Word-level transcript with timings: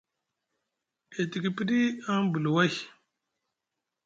E 1.19 1.21
tiki 1.31 1.49
piɗi 1.55 1.79
aŋ 2.11 2.21
bili 2.31 2.49
way. 2.55 2.71